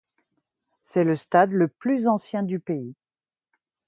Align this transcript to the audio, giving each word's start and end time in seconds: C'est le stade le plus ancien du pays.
C'est 0.81 1.03
le 1.03 1.15
stade 1.15 1.51
le 1.51 1.67
plus 1.67 2.07
ancien 2.07 2.41
du 2.41 2.59
pays. 2.59 2.95